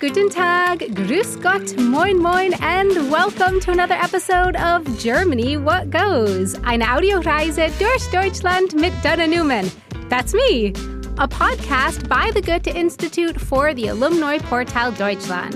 Guten 0.00 0.30
Tag, 0.30 0.78
Grüß 0.78 1.42
Gott, 1.42 1.76
Moin 1.76 2.16
Moin, 2.16 2.54
and 2.62 3.10
welcome 3.10 3.60
to 3.60 3.70
another 3.70 3.96
episode 3.96 4.56
of 4.56 4.82
Germany 4.98 5.58
What 5.58 5.90
Goes, 5.90 6.54
eine 6.64 6.90
Audioreise 6.90 7.68
durch 7.78 8.10
Deutschland 8.10 8.74
mit 8.74 8.94
Donna 9.04 9.26
Newman. 9.26 9.70
That's 10.08 10.32
me, 10.32 10.72
a 11.18 11.28
podcast 11.28 12.08
by 12.08 12.30
the 12.32 12.40
Goethe 12.40 12.74
Institute 12.74 13.38
for 13.38 13.74
the 13.74 13.88
Alumni 13.88 14.38
Portal 14.38 14.90
Deutschland. 14.92 15.54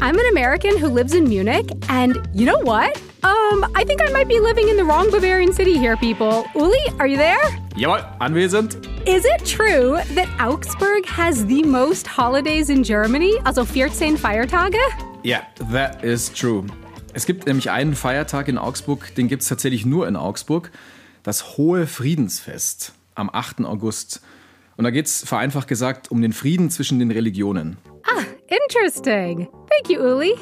I'm 0.00 0.18
an 0.18 0.26
American 0.30 0.78
who 0.78 0.88
lives 0.88 1.14
in 1.14 1.28
Munich, 1.28 1.70
and 1.88 2.18
you 2.32 2.46
know 2.46 2.58
what? 2.60 2.96
Um, 3.22 3.66
I 3.74 3.84
think 3.84 4.00
I 4.00 4.10
might 4.12 4.28
be 4.28 4.40
living 4.40 4.68
in 4.68 4.76
the 4.76 4.84
wrong 4.84 5.10
Bavarian 5.10 5.52
city 5.52 5.76
here, 5.76 5.96
people. 5.96 6.46
Uli, 6.54 6.78
are 6.98 7.06
you 7.06 7.16
there? 7.16 7.42
Jawohl, 7.76 8.02
anwesend. 8.20 8.76
Is 9.06 9.24
it 9.24 9.44
true 9.44 9.98
that 10.14 10.28
Augsburg 10.40 11.04
has 11.06 11.44
the 11.46 11.62
most 11.64 12.06
holidays 12.06 12.70
in 12.70 12.82
Germany, 12.84 13.38
also 13.44 13.64
14 13.64 14.16
Feiertage? 14.16 14.78
Yeah, 15.24 15.44
that 15.70 16.04
is 16.04 16.30
true. 16.30 16.66
Es 17.12 17.26
gibt 17.26 17.46
nämlich 17.46 17.70
einen 17.70 17.94
Feiertag 17.94 18.48
in 18.48 18.58
Augsburg, 18.58 19.14
den 19.16 19.28
gibt 19.28 19.42
es 19.42 19.48
tatsächlich 19.48 19.84
nur 19.84 20.06
in 20.06 20.16
Augsburg, 20.16 20.70
das 21.22 21.56
Hohe 21.56 21.86
Friedensfest 21.86 22.92
am 23.14 23.28
8. 23.30 23.64
August. 23.64 24.20
Und 24.76 24.84
da 24.84 24.90
geht 24.90 25.06
es 25.06 25.24
vereinfacht 25.26 25.68
gesagt 25.68 26.10
um 26.10 26.22
den 26.22 26.32
Frieden 26.32 26.70
zwischen 26.70 26.98
den 27.00 27.10
Religionen. 27.10 27.76
Ah, 28.04 28.22
interesting. 28.46 29.48
Thank 29.70 29.88
you, 29.88 30.02
Uli. 30.02 30.34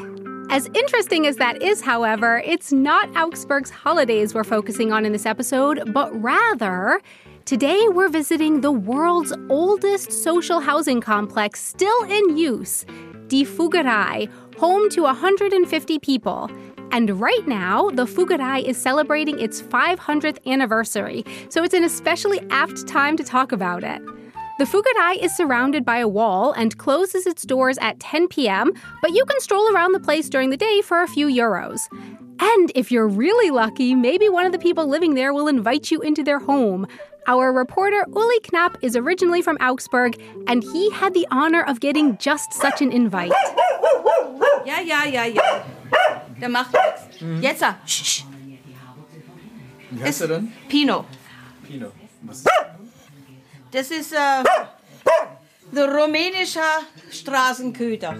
As 0.51 0.67
interesting 0.75 1.27
as 1.27 1.37
that 1.37 1.63
is, 1.63 1.83
however, 1.83 2.43
it's 2.45 2.73
not 2.73 3.15
Augsburg's 3.15 3.71
holidays 3.71 4.35
we're 4.35 4.45
focusing 4.45 4.93
on 4.93 5.05
in 5.05 5.13
this 5.13 5.27
episode, 5.27 5.93
but 5.93 6.11
rather, 6.23 7.03
today 7.45 7.87
we're 7.89 8.09
visiting 8.09 8.63
the 8.63 8.73
world's 8.73 9.35
oldest 9.51 10.11
social 10.11 10.61
housing 10.61 11.03
complex 11.03 11.63
still 11.63 12.03
in 12.05 12.39
use, 12.39 12.87
Die 13.29 13.45
Fuggerei, 13.45 14.31
home 14.57 14.89
to 14.91 15.03
150 15.03 15.99
people. 15.99 16.51
And 16.91 17.21
right 17.21 17.47
now, 17.47 17.91
the 17.91 18.07
Fuggerei 18.07 18.65
is 18.65 18.79
celebrating 18.79 19.39
its 19.39 19.61
500th 19.61 20.39
anniversary, 20.47 21.23
so 21.51 21.63
it's 21.63 21.75
an 21.75 21.85
especially 21.85 22.41
apt 22.49 22.87
time 22.89 23.19
to 23.19 23.23
talk 23.23 23.53
about 23.53 23.85
it. 23.85 24.01
The 24.59 24.65
Fuggerei 24.65 25.23
is 25.23 25.37
surrounded 25.37 25.85
by 25.85 25.99
a 25.99 26.09
wall 26.09 26.51
and 26.51 26.77
closes 26.77 27.27
its 27.29 27.45
doors 27.45 27.79
at 27.81 28.01
10 28.01 28.27
p.m., 28.27 28.73
but 29.01 29.13
you 29.13 29.25
can 29.25 29.41
stroll 29.41 29.73
around 29.73 29.93
the 29.93 30.01
place 30.01 30.29
during 30.29 30.51
the 30.51 30.57
day 30.57 30.83
for 30.83 31.01
a 31.01 31.07
few 31.07 31.29
euros. 31.29 31.89
And 32.41 32.73
if 32.75 32.91
you're 32.91 33.07
really 33.07 33.53
lucky, 33.53 33.95
maybe 33.95 34.29
one 34.29 34.47
of 34.47 34.51
the 34.53 34.59
people 34.59 34.89
living 34.89 35.15
there 35.15 35.33
will 35.33 35.47
invite 35.47 35.93
you 35.93 36.01
into 36.01 36.25
their 36.25 36.41
home. 36.41 36.89
Our 37.29 37.53
reporter 37.53 38.05
Uli 38.09 38.41
Knapp 38.41 38.77
is 38.83 38.97
originally 38.97 39.43
from 39.43 39.59
Augsburg, 39.61 40.21
and 40.49 40.65
he 40.65 40.91
had 40.91 41.15
the 41.15 41.29
honor 41.31 41.63
of 41.63 41.79
getting 41.79 42.19
just 42.19 42.53
such 42.53 42.83
an 42.83 42.91
invite. 42.91 43.33
Ja, 44.67 44.81
ja, 44.81 45.05
ja, 45.05 45.25
ja. 45.25 45.63
Der 46.41 46.49
macht 46.49 46.73
nichts. 46.75 47.23
Jetzt, 47.41 47.63
ah, 47.63 47.77
sch, 47.87 48.05
sch. 48.05 48.25
Wie 49.91 50.03
heißt 50.03 50.23
er 50.23 50.29
denn? 50.29 50.53
Pino. 50.69 51.05
Pino. 51.65 51.93
Was? 52.23 52.45
Das 53.71 53.91
ist 53.91 54.13
äh, 54.13 54.17
der 55.73 55.95
rumänische 55.95 56.61
Straßenköter. 57.11 58.15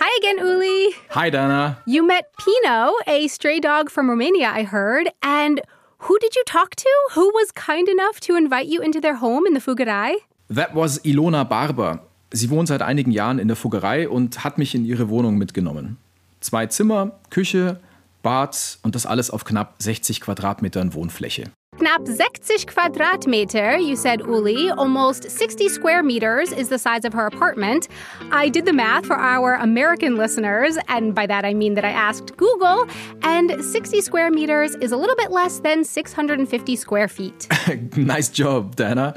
Hi 0.00 0.10
again, 0.20 0.46
Uli. 0.46 0.94
Hi, 1.10 1.30
Dana. 1.30 1.82
You 1.84 2.06
met 2.06 2.26
Pino, 2.38 2.92
a 3.06 3.28
stray 3.28 3.60
dog 3.60 3.90
from 3.90 4.08
Romania, 4.08 4.52
I 4.56 4.64
heard. 4.64 5.08
And 5.20 5.60
who 6.06 6.16
did 6.20 6.36
you 6.36 6.42
talk 6.46 6.76
to? 6.76 6.88
Who 7.16 7.32
was 7.34 7.52
kind 7.54 7.88
enough 7.88 8.20
to 8.20 8.36
invite 8.36 8.68
you 8.68 8.80
into 8.80 9.00
their 9.00 9.20
home 9.20 9.46
in 9.48 9.54
the 9.54 9.60
Fuggerei? 9.60 10.12
That 10.48 10.74
was 10.76 11.04
Ilona 11.04 11.42
Barber. 11.44 12.00
Sie 12.32 12.50
wohnt 12.50 12.68
seit 12.68 12.82
einigen 12.82 13.10
Jahren 13.10 13.40
in 13.40 13.48
der 13.48 13.56
Fuggerei 13.56 14.08
und 14.08 14.44
hat 14.44 14.58
mich 14.58 14.74
in 14.74 14.84
ihre 14.84 15.08
Wohnung 15.08 15.38
mitgenommen. 15.38 15.96
Zwei 16.40 16.66
Zimmer, 16.66 17.18
Küche, 17.30 17.80
Bad 18.22 18.78
und 18.82 18.94
das 18.94 19.06
alles 19.06 19.30
auf 19.30 19.44
knapp 19.44 19.74
60 19.78 20.20
Quadratmetern 20.20 20.94
Wohnfläche. 20.94 21.50
Knapp 21.80 22.08
60 22.08 22.66
Quadratmeter, 22.66 23.78
you 23.78 23.94
said, 23.94 24.20
Uli. 24.22 24.68
Almost 24.70 25.30
60 25.30 25.68
square 25.68 26.02
meters 26.02 26.50
is 26.50 26.70
the 26.70 26.78
size 26.78 27.04
of 27.04 27.12
her 27.12 27.26
apartment. 27.26 27.86
I 28.32 28.48
did 28.48 28.66
the 28.66 28.72
math 28.72 29.06
for 29.06 29.14
our 29.14 29.54
American 29.54 30.16
listeners, 30.16 30.76
and 30.88 31.14
by 31.14 31.26
that 31.26 31.44
I 31.44 31.54
mean 31.54 31.74
that 31.74 31.84
I 31.84 31.90
asked 31.90 32.36
Google, 32.36 32.88
and 33.22 33.64
60 33.64 34.00
square 34.00 34.28
meters 34.32 34.74
is 34.76 34.90
a 34.90 34.96
little 34.96 35.14
bit 35.14 35.30
less 35.30 35.60
than 35.60 35.84
650 35.84 36.74
square 36.74 37.06
feet. 37.06 37.46
nice 37.96 38.28
job, 38.28 38.74
Dana. 38.74 39.14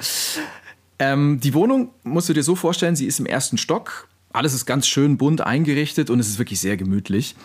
Ähm, 0.99 1.39
die 1.39 1.55
Wohnung 1.55 1.89
musst 2.03 2.29
du 2.29 2.33
dir 2.33 2.43
so 2.43 2.53
vorstellen, 2.53 2.95
sie 2.95 3.07
ist 3.07 3.19
im 3.19 3.25
ersten 3.25 3.57
Stock. 3.57 4.07
Alles 4.33 4.53
ist 4.53 4.67
ganz 4.67 4.85
schön 4.85 5.17
bunt 5.17 5.41
eingerichtet 5.41 6.11
und 6.11 6.19
es 6.19 6.27
ist 6.27 6.37
wirklich 6.37 6.59
sehr 6.59 6.77
gemütlich. 6.77 7.35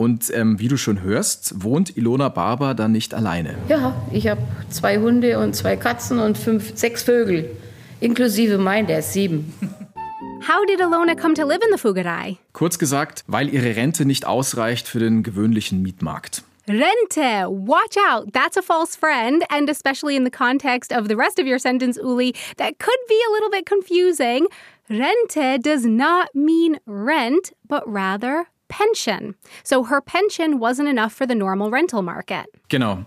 Und 0.00 0.32
ähm, 0.34 0.58
wie 0.58 0.68
du 0.68 0.78
schon 0.78 1.02
hörst, 1.02 1.62
wohnt 1.62 1.94
Ilona 1.94 2.30
Barber 2.30 2.72
dann 2.72 2.90
nicht 2.90 3.12
alleine. 3.12 3.56
Ja, 3.68 3.94
ich 4.10 4.28
habe 4.28 4.40
zwei 4.70 4.96
Hunde 4.96 5.38
und 5.38 5.54
zwei 5.54 5.76
Katzen 5.76 6.20
und 6.20 6.38
fünf, 6.38 6.74
sechs 6.74 7.02
Vögel. 7.02 7.54
Inklusive 8.00 8.56
mein, 8.56 8.86
der 8.86 9.00
ist 9.00 9.12
sieben. 9.12 9.52
How 10.48 10.64
did 10.66 10.80
Ilona 10.80 11.14
come 11.14 11.34
to 11.34 11.46
live 11.46 11.60
in 11.62 11.70
the 11.70 11.78
Fuggerei? 11.78 12.38
Kurz 12.54 12.78
gesagt, 12.78 13.24
weil 13.26 13.52
ihre 13.52 13.76
Rente 13.76 14.06
nicht 14.06 14.26
ausreicht 14.26 14.88
für 14.88 15.00
den 15.00 15.22
gewöhnlichen 15.22 15.82
Mietmarkt. 15.82 16.44
Rente. 16.66 17.50
Watch 17.50 17.98
out. 18.10 18.32
That's 18.32 18.56
a 18.56 18.62
false 18.62 18.96
friend. 18.96 19.44
And 19.50 19.68
especially 19.68 20.16
in 20.16 20.24
the 20.24 20.30
context 20.30 20.96
of 20.96 21.08
the 21.08 21.14
rest 21.14 21.38
of 21.38 21.44
your 21.44 21.58
sentence, 21.58 22.00
Uli, 22.02 22.32
that 22.56 22.78
could 22.78 23.00
be 23.06 23.20
a 23.28 23.32
little 23.34 23.50
bit 23.50 23.66
confusing. 23.66 24.46
Rente 24.88 25.58
does 25.62 25.84
not 25.84 26.34
mean 26.34 26.78
rent, 26.86 27.52
but 27.68 27.82
rather 27.86 28.46
pension. 28.70 29.34
So 29.62 29.90
her 29.90 30.00
pension 30.00 30.60
wasn't 30.60 30.88
enough 30.88 31.12
for 31.12 31.26
the 31.28 31.34
normal 31.34 31.70
rental 31.70 32.00
market. 32.00 32.46
Genau. 32.70 33.04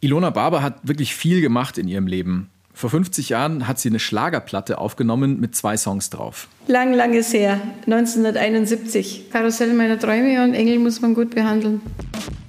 Ilona 0.00 0.30
Barber 0.30 0.62
hat 0.62 0.86
wirklich 0.86 1.14
viel 1.14 1.40
gemacht 1.40 1.78
in 1.78 1.88
ihrem 1.88 2.06
Leben. 2.06 2.50
Vor 2.74 2.90
50 2.90 3.28
Jahren 3.28 3.68
hat 3.68 3.78
sie 3.78 3.88
eine 3.88 3.98
Schlagerplatte 3.98 4.78
aufgenommen 4.78 5.38
mit 5.40 5.54
zwei 5.54 5.76
Songs 5.76 6.10
drauf. 6.10 6.48
Lang, 6.66 6.94
lang 6.94 7.12
ist 7.12 7.32
her. 7.32 7.60
1971. 7.86 9.30
Karussell 9.30 9.74
meiner 9.74 9.98
Träume 9.98 10.42
und 10.42 10.54
Engel 10.54 10.78
muss 10.78 11.00
man 11.00 11.14
gut 11.14 11.34
behandeln. 11.34 11.82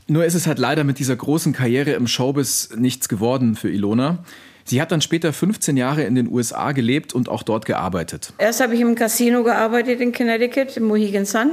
Nur 0.07 0.25
ist 0.25 0.33
es 0.33 0.47
halt 0.47 0.59
leider 0.59 0.83
mit 0.83 0.99
dieser 0.99 1.15
großen 1.15 1.53
Karriere 1.53 1.91
im 1.91 2.07
Showbiz 2.07 2.69
nichts 2.75 3.09
geworden 3.09 3.55
für 3.55 3.69
Ilona. 3.69 4.19
Sie 4.65 4.81
hat 4.81 4.91
dann 4.91 5.01
später 5.01 5.33
15 5.33 5.75
Jahre 5.75 6.03
in 6.03 6.15
den 6.15 6.31
USA 6.31 6.71
gelebt 6.71 7.13
und 7.13 7.27
auch 7.27 7.43
dort 7.43 7.65
gearbeitet. 7.65 8.33
Erst 8.37 8.61
habe 8.61 8.75
ich 8.75 8.81
im 8.81 8.95
Casino 8.95 9.43
gearbeitet 9.43 9.99
in 9.99 10.13
Connecticut, 10.13 10.77
im 10.77 10.83
Mohegan 10.85 11.25
Sun. 11.25 11.51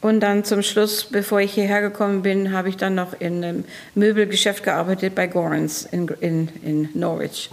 Und 0.00 0.20
dann 0.20 0.44
zum 0.44 0.62
Schluss, 0.62 1.04
bevor 1.04 1.40
ich 1.40 1.54
hierher 1.54 1.80
gekommen 1.80 2.22
bin, 2.22 2.52
habe 2.52 2.68
ich 2.68 2.76
dann 2.76 2.94
noch 2.94 3.18
in 3.18 3.42
einem 3.42 3.64
Möbelgeschäft 3.94 4.62
gearbeitet 4.62 5.14
bei 5.14 5.26
Gorans 5.26 5.86
in, 5.90 6.08
in, 6.20 6.48
in 6.62 6.88
Norwich. 6.94 7.50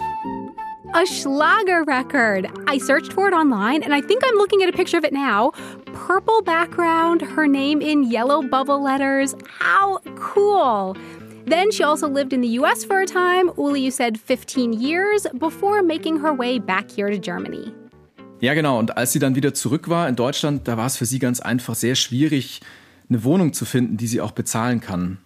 A 0.94 1.04
Schlager 1.06 1.84
record. 1.86 2.46
I 2.68 2.78
searched 2.78 3.12
for 3.12 3.26
it 3.26 3.34
online 3.34 3.82
and 3.82 3.92
I 3.92 4.00
think 4.00 4.22
I'm 4.24 4.36
looking 4.36 4.62
at 4.62 4.68
a 4.68 4.72
picture 4.72 4.96
of 4.96 5.04
it 5.04 5.12
now. 5.12 5.52
Purple 5.92 6.42
background, 6.42 7.22
her 7.22 7.48
name 7.48 7.80
in 7.80 8.04
yellow 8.04 8.42
bubble 8.42 8.80
letters. 8.80 9.34
How 9.58 9.98
cool! 10.14 10.96
Then 11.46 11.72
she 11.72 11.82
also 11.82 12.08
lived 12.08 12.32
in 12.32 12.42
the 12.42 12.48
US 12.60 12.84
for 12.84 13.00
a 13.00 13.06
time, 13.06 13.50
Uli, 13.58 13.80
you 13.80 13.90
said 13.90 14.20
15 14.20 14.72
years, 14.72 15.26
before 15.36 15.82
making 15.82 16.18
her 16.18 16.32
way 16.32 16.58
back 16.58 16.90
here 16.90 17.10
to 17.10 17.18
Germany. 17.18 17.74
Ja, 18.44 18.52
genau. 18.52 18.78
Und 18.78 18.98
als 18.98 19.12
sie 19.12 19.20
dann 19.20 19.36
wieder 19.36 19.54
zurück 19.54 19.88
war 19.88 20.06
in 20.06 20.16
Deutschland, 20.16 20.68
da 20.68 20.76
war 20.76 20.84
es 20.84 20.98
für 20.98 21.06
sie 21.06 21.18
ganz 21.18 21.40
einfach 21.40 21.74
sehr 21.74 21.94
schwierig, 21.94 22.60
eine 23.08 23.24
Wohnung 23.24 23.54
zu 23.54 23.64
finden, 23.64 23.96
die 23.96 24.06
sie 24.06 24.20
auch 24.20 24.32
bezahlen 24.32 24.82
kann. 24.82 25.16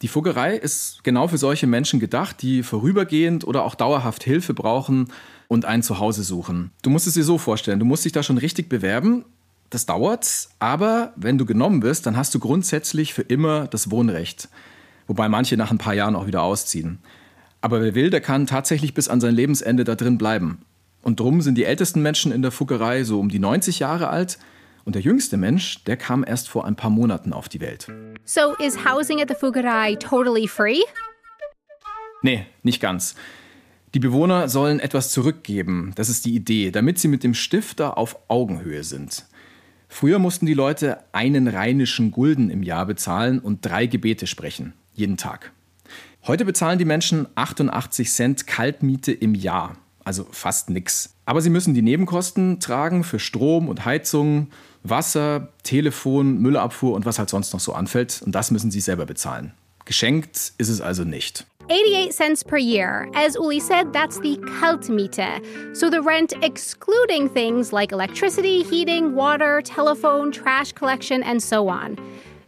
Die 0.00 0.08
Fuggerei 0.08 0.56
ist 0.56 1.04
genau 1.04 1.28
für 1.28 1.36
solche 1.36 1.66
Menschen 1.66 2.00
gedacht, 2.00 2.40
die 2.40 2.62
vorübergehend 2.62 3.46
oder 3.46 3.64
auch 3.64 3.74
dauerhaft 3.74 4.24
Hilfe 4.24 4.54
brauchen 4.54 5.08
und 5.48 5.66
ein 5.66 5.82
Zuhause 5.82 6.22
suchen. 6.22 6.70
Du 6.80 6.88
musst 6.88 7.06
es 7.06 7.12
dir 7.12 7.24
so 7.24 7.36
vorstellen, 7.36 7.78
du 7.78 7.84
musst 7.84 8.06
dich 8.06 8.12
da 8.12 8.22
schon 8.22 8.38
richtig 8.38 8.70
bewerben. 8.70 9.26
Das 9.68 9.84
dauert, 9.84 10.48
aber 10.58 11.12
wenn 11.16 11.36
du 11.36 11.44
genommen 11.44 11.82
wirst, 11.82 12.06
dann 12.06 12.16
hast 12.16 12.34
du 12.34 12.38
grundsätzlich 12.38 13.12
für 13.12 13.20
immer 13.20 13.66
das 13.66 13.90
Wohnrecht. 13.90 14.48
Wobei 15.08 15.28
manche 15.28 15.58
nach 15.58 15.72
ein 15.72 15.78
paar 15.78 15.94
Jahren 15.94 16.16
auch 16.16 16.26
wieder 16.26 16.40
ausziehen. 16.40 17.00
Aber 17.60 17.82
wer 17.82 17.94
will, 17.94 18.08
der 18.08 18.22
kann 18.22 18.46
tatsächlich 18.46 18.94
bis 18.94 19.08
an 19.08 19.20
sein 19.20 19.34
Lebensende 19.34 19.84
da 19.84 19.94
drin 19.94 20.16
bleiben. 20.16 20.62
Und 21.02 21.20
drum 21.20 21.42
sind 21.42 21.56
die 21.56 21.64
ältesten 21.64 22.00
Menschen 22.00 22.32
in 22.32 22.42
der 22.42 22.52
Fuggerei 22.52 23.04
so 23.04 23.20
um 23.20 23.28
die 23.28 23.40
90 23.40 23.80
Jahre 23.80 24.08
alt 24.08 24.38
und 24.84 24.94
der 24.94 25.02
jüngste 25.02 25.36
Mensch, 25.36 25.84
der 25.84 25.96
kam 25.96 26.24
erst 26.26 26.48
vor 26.48 26.64
ein 26.64 26.76
paar 26.76 26.90
Monaten 26.90 27.32
auf 27.32 27.48
die 27.48 27.60
Welt. 27.60 27.88
So 28.24 28.54
is 28.54 28.84
housing 28.84 29.20
at 29.20 29.28
the 29.28 29.34
Fuggerei 29.34 29.96
totally 29.96 30.48
free? 30.48 30.80
Nee, 32.22 32.46
nicht 32.62 32.80
ganz. 32.80 33.14
Die 33.94 33.98
Bewohner 33.98 34.48
sollen 34.48 34.80
etwas 34.80 35.10
zurückgeben, 35.10 35.92
das 35.96 36.08
ist 36.08 36.24
die 36.24 36.34
Idee, 36.34 36.70
damit 36.70 36.98
sie 36.98 37.08
mit 37.08 37.24
dem 37.24 37.34
Stifter 37.34 37.98
auf 37.98 38.16
Augenhöhe 38.28 38.84
sind. 38.84 39.26
Früher 39.88 40.18
mussten 40.18 40.46
die 40.46 40.54
Leute 40.54 40.98
einen 41.12 41.48
rheinischen 41.48 42.10
Gulden 42.12 42.48
im 42.48 42.62
Jahr 42.62 42.86
bezahlen 42.86 43.38
und 43.38 43.66
drei 43.66 43.84
Gebete 43.84 44.26
sprechen, 44.26 44.72
jeden 44.94 45.18
Tag. 45.18 45.52
Heute 46.26 46.46
bezahlen 46.46 46.78
die 46.78 46.86
Menschen 46.86 47.26
88 47.34 48.10
Cent 48.10 48.46
Kaltmiete 48.46 49.12
im 49.12 49.34
Jahr, 49.34 49.76
also 50.04 50.26
fast 50.30 50.70
nix. 50.70 51.14
Aber 51.24 51.40
sie 51.40 51.50
müssen 51.50 51.74
die 51.74 51.82
Nebenkosten 51.82 52.60
tragen 52.60 53.04
für 53.04 53.18
Strom 53.18 53.68
und 53.68 53.84
Heizung, 53.84 54.48
Wasser, 54.82 55.48
Telefon, 55.62 56.38
Müllabfuhr 56.38 56.94
und 56.94 57.06
was 57.06 57.18
halt 57.18 57.30
sonst 57.30 57.52
noch 57.52 57.60
so 57.60 57.72
anfällt. 57.72 58.22
Und 58.24 58.32
das 58.32 58.50
müssen 58.50 58.70
sie 58.70 58.80
selber 58.80 59.06
bezahlen. 59.06 59.52
Geschenkt 59.84 60.52
ist 60.58 60.68
es 60.68 60.80
also 60.80 61.04
nicht. 61.04 61.46
88 61.68 62.12
cents 62.12 62.44
per 62.44 62.58
year. 62.58 63.08
As 63.14 63.36
Uli 63.36 63.60
said, 63.60 63.92
that's 63.92 64.18
the 64.20 64.36
Kaltmiete. 64.60 65.40
So 65.74 65.88
the 65.88 66.00
rent 66.00 66.34
excluding 66.42 67.28
things 67.28 67.72
like 67.72 67.92
electricity, 67.92 68.62
heating, 68.64 69.14
water, 69.14 69.62
telephone, 69.62 70.32
trash 70.32 70.72
collection, 70.72 71.22
and 71.22 71.40
so 71.40 71.68
on. 71.68 71.96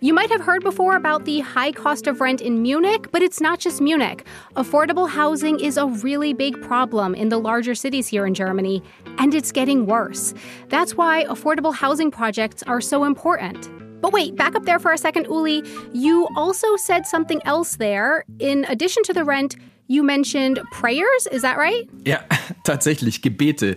You 0.04 0.12
might 0.12 0.30
have 0.30 0.42
heard 0.42 0.62
before 0.62 0.96
about 0.96 1.24
the 1.24 1.40
high 1.40 1.72
cost 1.72 2.06
of 2.06 2.20
rent 2.20 2.42
in 2.42 2.60
Munich, 2.60 3.10
but 3.10 3.22
it's 3.22 3.40
not 3.40 3.58
just 3.58 3.80
Munich. 3.80 4.26
Affordable 4.54 5.08
housing 5.08 5.58
is 5.58 5.78
a 5.78 5.86
really 5.86 6.34
big 6.34 6.60
problem 6.60 7.14
in 7.14 7.30
the 7.30 7.38
larger 7.38 7.74
cities 7.74 8.06
here 8.06 8.26
in 8.26 8.34
Germany, 8.34 8.82
and 9.16 9.34
it's 9.34 9.50
getting 9.50 9.86
worse. 9.86 10.34
That's 10.68 10.94
why 10.94 11.24
affordable 11.30 11.74
housing 11.74 12.10
projects 12.10 12.62
are 12.64 12.82
so 12.82 13.04
important. 13.04 13.70
But 14.02 14.12
wait, 14.12 14.36
back 14.36 14.54
up 14.54 14.66
there 14.66 14.78
for 14.78 14.92
a 14.92 14.98
second, 14.98 15.24
Uli. 15.24 15.64
You 15.94 16.28
also 16.36 16.76
said 16.76 17.06
something 17.06 17.40
else 17.46 17.76
there. 17.76 18.26
In 18.40 18.66
addition 18.68 19.04
to 19.04 19.14
the 19.14 19.24
rent, 19.24 19.56
you 19.86 20.02
mentioned 20.02 20.60
prayers, 20.70 21.26
is 21.32 21.40
that 21.40 21.56
right? 21.56 21.88
Ja, 22.04 22.18
tatsächlich, 22.64 23.22
Gebete. 23.22 23.74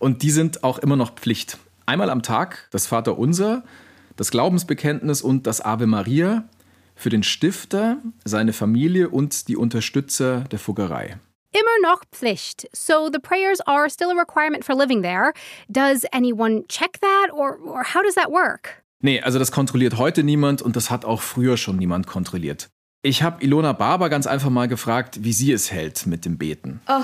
Und 0.00 0.20
die 0.20 0.32
sind 0.32 0.64
auch 0.64 0.80
immer 0.80 0.96
noch 0.96 1.14
Pflicht. 1.14 1.56
Einmal 1.86 2.10
am 2.10 2.20
Tag 2.20 2.68
das 2.72 2.86
Vaterunser, 2.86 3.62
das 4.16 4.30
Glaubensbekenntnis 4.30 5.22
und 5.22 5.46
das 5.46 5.60
Ave 5.60 5.86
Maria 5.86 6.44
für 6.94 7.10
den 7.10 7.22
Stifter, 7.22 7.98
seine 8.24 8.52
Familie 8.52 9.08
und 9.08 9.48
die 9.48 9.56
Unterstützer 9.56 10.40
der 10.50 10.58
Fuggerei. 10.58 11.18
Immer 11.52 11.90
noch 11.90 12.02
Pflicht. 12.12 12.68
So 12.72 13.10
the 13.12 13.18
prayers 13.18 13.60
are 13.66 13.90
still 13.90 14.10
a 14.10 14.14
requirement 14.14 14.64
for 14.64 14.74
living 14.74 15.02
there. 15.02 15.32
Does 15.68 16.04
anyone 16.12 16.64
check 16.68 16.98
that 17.00 17.32
or, 17.32 17.58
or 17.64 17.82
how 17.94 18.02
does 18.02 18.14
that 18.14 18.30
work? 18.30 18.82
Nee, 19.00 19.20
also 19.20 19.38
das 19.38 19.52
kontrolliert 19.52 19.98
heute 19.98 20.22
niemand 20.22 20.62
und 20.62 20.76
das 20.76 20.90
hat 20.90 21.04
auch 21.04 21.20
früher 21.20 21.56
schon 21.56 21.76
niemand 21.76 22.06
kontrolliert. 22.06 22.70
Ich 23.04 23.24
habe 23.24 23.42
Ilona 23.42 23.72
Barber 23.72 24.08
ganz 24.08 24.28
einfach 24.28 24.48
mal 24.48 24.68
gefragt, 24.68 25.24
wie 25.24 25.32
sie 25.32 25.50
es 25.50 25.72
hält 25.72 26.06
mit 26.06 26.24
dem 26.24 26.38
Beten. 26.38 26.80
Oh, 26.88 27.02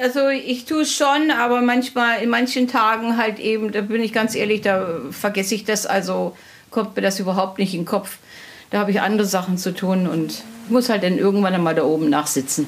also 0.00 0.28
ich 0.28 0.64
tue 0.64 0.80
es 0.80 0.94
schon, 0.94 1.30
aber 1.30 1.60
manchmal, 1.60 2.22
in 2.22 2.30
manchen 2.30 2.68
Tagen 2.68 3.18
halt 3.18 3.38
eben, 3.38 3.70
da 3.70 3.82
bin 3.82 4.00
ich 4.00 4.14
ganz 4.14 4.34
ehrlich, 4.34 4.62
da 4.62 5.00
vergesse 5.10 5.54
ich 5.54 5.66
das, 5.66 5.84
also 5.84 6.34
kommt 6.70 6.96
mir 6.96 7.02
das 7.02 7.20
überhaupt 7.20 7.58
nicht 7.58 7.74
in 7.74 7.80
den 7.80 7.86
Kopf. 7.86 8.16
Da 8.70 8.78
habe 8.78 8.90
ich 8.90 9.02
andere 9.02 9.26
Sachen 9.26 9.58
zu 9.58 9.74
tun 9.74 10.06
und 10.06 10.42
muss 10.70 10.88
halt 10.88 11.02
dann 11.02 11.18
irgendwann 11.18 11.52
einmal 11.52 11.74
da 11.74 11.82
oben 11.82 12.08
nachsitzen. 12.08 12.66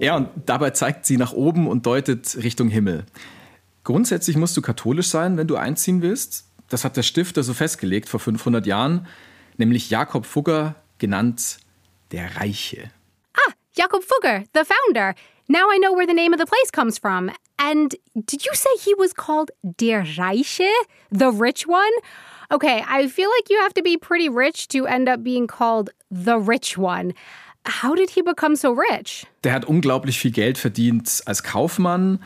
Ja, 0.00 0.16
und 0.16 0.30
dabei 0.46 0.70
zeigt 0.70 1.04
sie 1.04 1.18
nach 1.18 1.34
oben 1.34 1.68
und 1.68 1.84
deutet 1.84 2.34
Richtung 2.42 2.70
Himmel. 2.70 3.04
Grundsätzlich 3.84 4.38
musst 4.38 4.56
du 4.56 4.62
katholisch 4.62 5.08
sein, 5.08 5.36
wenn 5.36 5.48
du 5.48 5.56
einziehen 5.56 6.00
willst. 6.00 6.46
Das 6.70 6.82
hat 6.82 6.96
der 6.96 7.02
Stifter 7.02 7.42
so 7.42 7.52
festgelegt 7.52 8.08
vor 8.08 8.20
500 8.20 8.66
Jahren, 8.66 9.06
nämlich 9.58 9.90
Jakob 9.90 10.26
Fugger, 10.26 10.74
genannt 10.98 11.58
der 12.12 12.36
Reiche. 12.36 12.90
Ah, 13.34 13.52
Jakob 13.76 14.02
Fugger, 14.04 14.44
the 14.54 14.62
founder. 14.64 15.14
Now 15.48 15.70
I 15.70 15.78
know 15.78 15.94
where 15.94 16.06
the 16.06 16.14
name 16.14 16.32
of 16.32 16.40
the 16.40 16.46
place 16.46 16.70
comes 16.72 16.98
from. 16.98 17.30
And 17.58 17.94
did 18.14 18.44
you 18.44 18.52
say 18.54 18.70
he 18.84 18.94
was 18.98 19.14
called 19.14 19.50
Der 19.62 20.04
Reiche, 20.04 20.68
the 21.10 21.30
rich 21.30 21.66
one? 21.66 21.92
Okay, 22.50 22.84
I 22.88 23.08
feel 23.08 23.28
like 23.28 23.50
you 23.50 23.60
have 23.62 23.74
to 23.74 23.82
be 23.82 23.96
pretty 23.96 24.28
rich 24.28 24.68
to 24.68 24.86
end 24.86 25.08
up 25.08 25.22
being 25.22 25.46
called 25.46 25.90
the 26.10 26.38
rich 26.38 26.78
one. 26.78 27.12
How 27.64 27.94
did 27.94 28.10
he 28.10 28.22
become 28.22 28.56
so 28.56 28.72
rich? 28.72 29.26
Der 29.42 29.52
hat 29.52 29.64
unglaublich 29.64 30.18
viel 30.18 30.30
Geld 30.30 30.58
verdient 30.58 31.22
als 31.26 31.42
Kaufmann, 31.42 32.20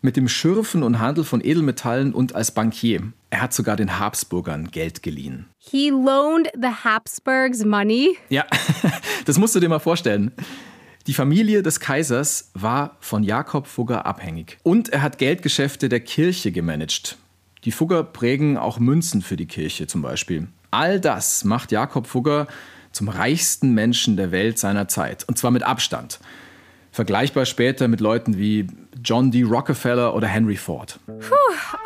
mit 0.00 0.16
dem 0.16 0.28
Schürfen 0.28 0.82
und 0.82 0.98
Handel 0.98 1.24
von 1.24 1.44
Edelmetallen 1.44 2.14
und 2.14 2.34
als 2.34 2.52
Bankier. 2.52 3.12
Er 3.30 3.42
hat 3.42 3.54
sogar 3.54 3.76
den 3.76 3.98
Habsburgern 3.98 4.72
Geld 4.72 5.02
geliehen. 5.04 5.46
He 5.58 5.90
loaned 5.90 6.48
the 6.54 6.84
Habsburgs 6.84 7.64
money? 7.64 8.16
Ja, 8.28 8.44
das 9.24 9.38
musst 9.38 9.54
du 9.54 9.60
dir 9.60 9.68
mal 9.68 9.78
vorstellen. 9.78 10.32
Die 11.06 11.14
Familie 11.14 11.62
des 11.62 11.80
Kaisers 11.80 12.50
war 12.54 12.96
von 13.00 13.22
Jakob 13.22 13.66
Fugger 13.66 14.04
abhängig. 14.04 14.58
Und 14.64 14.90
er 14.90 15.02
hat 15.02 15.18
Geldgeschäfte 15.18 15.88
der 15.88 16.00
Kirche 16.00 16.52
gemanagt. 16.52 17.16
Die 17.64 17.72
Fugger 17.72 18.02
prägen 18.02 18.56
auch 18.56 18.78
Münzen 18.78 19.22
für 19.22 19.36
die 19.36 19.46
Kirche 19.46 19.86
zum 19.86 20.02
Beispiel. 20.02 20.48
All 20.70 21.00
das 21.00 21.44
macht 21.44 21.72
Jakob 21.72 22.06
Fugger 22.06 22.48
zum 22.92 23.08
reichsten 23.08 23.72
Menschen 23.74 24.16
der 24.16 24.32
Welt 24.32 24.58
seiner 24.58 24.88
Zeit. 24.88 25.24
Und 25.28 25.38
zwar 25.38 25.50
mit 25.52 25.62
Abstand. 25.62 26.18
Vergleichbar 27.00 27.46
später 27.46 27.88
mit 27.88 28.00
Leuten 28.00 28.36
wie 28.36 28.66
John 29.02 29.30
D. 29.30 29.42
Rockefeller 29.42 30.14
oder 30.14 30.26
Henry 30.26 30.56
Ford. 30.56 31.00
Whew, 31.06 31.34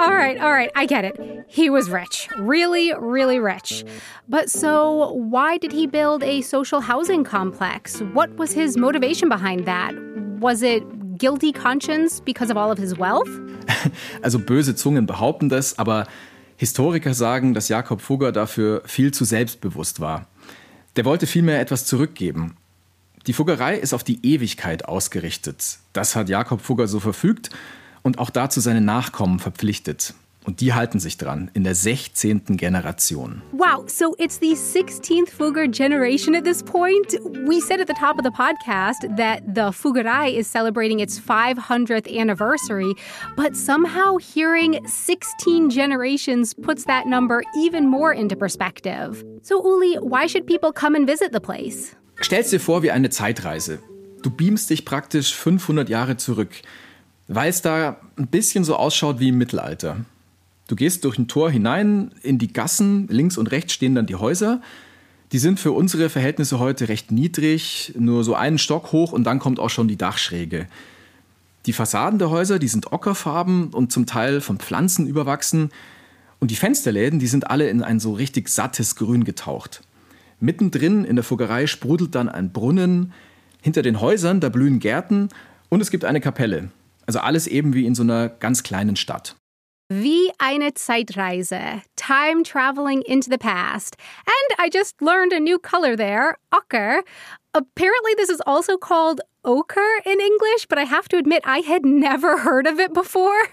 all 0.00 0.12
right, 0.12 0.40
all 0.40 0.50
right, 0.50 0.72
I 0.76 0.88
get 0.88 1.04
it. 1.04 1.14
He 1.46 1.70
was 1.70 1.88
rich. 1.88 2.28
Really, 2.36 2.92
really 3.00 3.38
rich. 3.38 3.84
But 4.26 4.50
so, 4.50 5.14
why 5.14 5.56
did 5.56 5.72
he 5.72 5.86
build 5.86 6.24
a 6.24 6.42
social 6.42 6.80
housing 6.80 7.22
complex? 7.22 8.02
What 8.12 8.36
was 8.36 8.52
his 8.52 8.76
motivation 8.76 9.28
behind 9.28 9.66
that? 9.66 9.94
Was 10.40 10.62
it 10.62 10.82
guilty 11.16 11.52
conscience 11.52 12.18
because 12.18 12.50
of 12.50 12.56
all 12.56 12.72
of 12.72 12.78
his 12.78 12.98
wealth? 12.98 13.30
Also 14.20 14.40
böse 14.40 14.74
Zungen 14.74 15.06
behaupten 15.06 15.48
das, 15.48 15.78
aber 15.78 16.08
Historiker 16.56 17.14
sagen, 17.14 17.54
dass 17.54 17.68
Jakob 17.68 18.00
Fugger 18.00 18.32
dafür 18.32 18.82
viel 18.84 19.12
zu 19.12 19.24
selbstbewusst 19.24 20.00
war. 20.00 20.26
Der 20.96 21.04
wollte 21.04 21.28
vielmehr 21.28 21.60
etwas 21.60 21.86
zurückgeben. 21.86 22.56
Die 23.26 23.32
Fuggerei 23.32 23.78
ist 23.78 23.94
auf 23.94 24.04
die 24.04 24.18
Ewigkeit 24.22 24.84
ausgerichtet. 24.84 25.78
Das 25.94 26.14
hat 26.14 26.28
Jakob 26.28 26.60
Fugger 26.60 26.86
so 26.86 27.00
verfügt 27.00 27.48
und 28.02 28.18
auch 28.18 28.28
dazu 28.28 28.60
seine 28.60 28.82
Nachkommen 28.82 29.38
verpflichtet. 29.38 30.12
Und 30.44 30.60
die 30.60 30.74
halten 30.74 31.00
sich 31.00 31.16
dran 31.16 31.50
in 31.54 31.64
der 31.64 31.74
16. 31.74 32.58
Generation. 32.58 33.40
Wow, 33.52 33.88
so 33.88 34.14
it's 34.18 34.38
the 34.38 34.52
16th 34.52 35.30
Fugger 35.30 35.66
generation 35.66 36.34
at 36.34 36.44
this 36.44 36.62
point. 36.62 37.18
We 37.46 37.62
said 37.62 37.80
at 37.80 37.86
the 37.86 37.94
top 37.98 38.18
of 38.18 38.24
the 38.24 38.30
podcast 38.30 39.16
that 39.16 39.40
the 39.46 39.72
Fuggerei 39.72 40.36
is 40.36 40.46
celebrating 40.46 41.00
its 41.00 41.18
500th 41.18 42.14
anniversary, 42.14 42.94
but 43.36 43.56
somehow 43.56 44.18
hearing 44.18 44.86
16 44.86 45.70
generations 45.70 46.52
puts 46.52 46.84
that 46.84 47.06
number 47.06 47.42
even 47.56 47.88
more 47.88 48.12
into 48.12 48.36
perspective. 48.36 49.24
So, 49.40 49.62
Uli, 49.62 49.94
why 49.94 50.26
should 50.26 50.46
people 50.46 50.72
come 50.72 50.94
and 50.94 51.06
visit 51.06 51.32
the 51.32 51.40
place? 51.40 51.96
Stell's 52.24 52.48
dir 52.48 52.58
vor 52.58 52.82
wie 52.82 52.90
eine 52.90 53.10
Zeitreise. 53.10 53.80
Du 54.22 54.30
beamst 54.30 54.70
dich 54.70 54.86
praktisch 54.86 55.34
500 55.34 55.90
Jahre 55.90 56.16
zurück, 56.16 56.52
weil 57.28 57.50
es 57.50 57.60
da 57.60 58.00
ein 58.16 58.28
bisschen 58.28 58.64
so 58.64 58.76
ausschaut 58.76 59.20
wie 59.20 59.28
im 59.28 59.36
Mittelalter. 59.36 60.06
Du 60.66 60.74
gehst 60.74 61.04
durch 61.04 61.18
ein 61.18 61.28
Tor 61.28 61.50
hinein 61.50 62.12
in 62.22 62.38
die 62.38 62.50
Gassen, 62.50 63.08
links 63.08 63.36
und 63.36 63.48
rechts 63.48 63.74
stehen 63.74 63.94
dann 63.94 64.06
die 64.06 64.14
Häuser. 64.14 64.62
Die 65.32 65.38
sind 65.38 65.60
für 65.60 65.72
unsere 65.72 66.08
Verhältnisse 66.08 66.58
heute 66.58 66.88
recht 66.88 67.12
niedrig, 67.12 67.92
nur 67.98 68.24
so 68.24 68.34
einen 68.34 68.56
Stock 68.56 68.92
hoch 68.92 69.12
und 69.12 69.24
dann 69.24 69.38
kommt 69.38 69.60
auch 69.60 69.68
schon 69.68 69.86
die 69.86 69.98
Dachschräge. 69.98 70.66
Die 71.66 71.74
Fassaden 71.74 72.18
der 72.18 72.30
Häuser, 72.30 72.58
die 72.58 72.68
sind 72.68 72.90
ockerfarben 72.90 73.68
und 73.68 73.92
zum 73.92 74.06
Teil 74.06 74.40
von 74.40 74.56
Pflanzen 74.56 75.06
überwachsen. 75.06 75.72
Und 76.40 76.50
die 76.50 76.56
Fensterläden, 76.56 77.18
die 77.18 77.26
sind 77.26 77.50
alle 77.50 77.68
in 77.68 77.82
ein 77.82 78.00
so 78.00 78.14
richtig 78.14 78.48
sattes 78.48 78.96
Grün 78.96 79.24
getaucht. 79.24 79.82
Mittendrin 80.40 81.04
in 81.04 81.16
der 81.16 81.24
Fuggerei 81.24 81.66
sprudelt 81.66 82.14
dann 82.14 82.28
ein 82.28 82.52
Brunnen. 82.52 83.12
Hinter 83.62 83.82
den 83.82 84.00
Häusern, 84.00 84.40
da 84.40 84.50
blühen 84.50 84.78
Gärten 84.78 85.30
und 85.70 85.80
es 85.80 85.90
gibt 85.90 86.04
eine 86.04 86.20
Kapelle. 86.20 86.70
Also 87.06 87.20
alles 87.20 87.46
eben 87.46 87.74
wie 87.74 87.86
in 87.86 87.94
so 87.94 88.02
einer 88.02 88.28
ganz 88.28 88.62
kleinen 88.62 88.96
Stadt. 88.96 89.36
Wie 89.90 90.30
eine 90.38 90.72
Zeitreise. 90.74 91.82
Time 91.96 92.42
traveling 92.42 93.02
into 93.02 93.30
the 93.30 93.36
past. 93.36 93.96
And 94.26 94.58
I 94.58 94.70
just 94.72 95.00
learned 95.02 95.32
a 95.32 95.40
new 95.40 95.58
color 95.58 95.94
there, 95.96 96.36
ochre. 96.52 97.02
Apparently, 97.52 98.14
this 98.16 98.30
is 98.30 98.40
also 98.46 98.78
called 98.78 99.20
ochre 99.44 100.00
in 100.06 100.20
English, 100.20 100.66
but 100.68 100.78
I 100.78 100.84
have 100.84 101.08
to 101.10 101.18
admit 101.18 101.42
I 101.44 101.58
had 101.58 101.84
never 101.84 102.38
heard 102.44 102.66
of 102.66 102.80
it 102.80 102.94
before. 102.94 103.48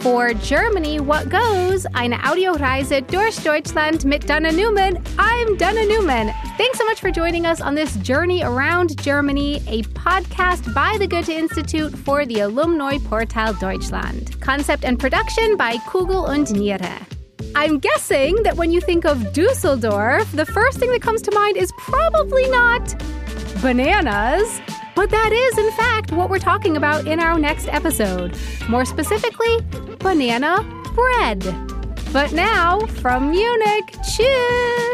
For 0.00 0.32
Germany, 0.32 0.98
what 0.98 1.28
goes? 1.28 1.84
Eine 1.94 2.16
Audioreise 2.24 3.02
durch 3.02 3.36
Deutschland 3.44 4.06
mit 4.06 4.26
Dana 4.26 4.50
Newman. 4.50 4.96
I'm 5.18 5.58
Dana 5.58 5.84
Newman. 5.84 6.32
Thanks 6.56 6.78
so 6.78 6.86
much 6.86 7.00
for 7.00 7.10
joining 7.10 7.44
us 7.44 7.60
on 7.60 7.74
this 7.74 7.94
journey 7.96 8.42
around 8.42 8.98
Germany, 9.02 9.56
a 9.66 9.82
podcast 9.92 10.72
by 10.74 10.96
the 10.98 11.06
Goethe 11.06 11.28
Institute 11.28 11.94
for 11.98 12.24
the 12.24 12.40
Alumni 12.40 12.96
Portal 12.96 13.52
Deutschland. 13.60 14.40
Concept 14.40 14.86
and 14.86 14.98
production 14.98 15.58
by 15.58 15.76
Kugel 15.86 16.26
und 16.26 16.50
Niere. 16.50 16.98
I'm 17.54 17.78
guessing 17.78 18.42
that 18.42 18.56
when 18.56 18.70
you 18.70 18.80
think 18.80 19.04
of 19.04 19.34
Dusseldorf, 19.34 20.32
the 20.32 20.46
first 20.46 20.78
thing 20.78 20.90
that 20.92 21.02
comes 21.02 21.20
to 21.22 21.30
mind 21.32 21.58
is 21.58 21.70
probably 21.76 22.48
not 22.48 22.94
bananas. 23.60 24.62
But 24.94 25.10
that 25.10 25.32
is, 25.32 25.58
in 25.58 25.70
fact, 25.72 26.12
what 26.12 26.30
we're 26.30 26.38
talking 26.38 26.76
about 26.76 27.06
in 27.06 27.20
our 27.20 27.38
next 27.38 27.68
episode. 27.68 28.36
More 28.68 28.84
specifically, 28.84 29.58
banana 29.98 30.62
bread. 30.94 31.40
But 32.12 32.32
now, 32.32 32.80
from 32.80 33.30
Munich, 33.30 33.94
cheers! 34.16 34.89